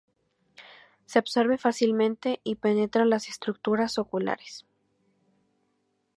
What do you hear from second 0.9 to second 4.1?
Se absorbe fácilmente y penetra las estructuras